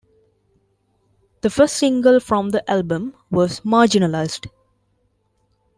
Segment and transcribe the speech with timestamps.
[1.41, 4.49] The first single from the album was "Marginalized".